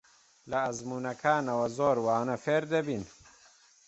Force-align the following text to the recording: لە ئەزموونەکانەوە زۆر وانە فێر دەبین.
لە 0.49 0.57
ئەزموونەکانەوە 0.65 1.67
زۆر 1.77 1.97
وانە 2.05 2.37
فێر 2.43 2.63
دەبین. 2.73 3.03